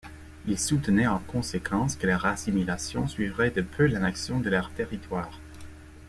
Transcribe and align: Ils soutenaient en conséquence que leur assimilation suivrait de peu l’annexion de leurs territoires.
Ils 0.47 0.57
soutenaient 0.57 1.05
en 1.05 1.19
conséquence 1.19 1.95
que 1.95 2.07
leur 2.07 2.25
assimilation 2.25 3.07
suivrait 3.07 3.51
de 3.51 3.61
peu 3.61 3.85
l’annexion 3.85 4.39
de 4.39 4.49
leurs 4.49 4.71
territoires. 4.71 5.39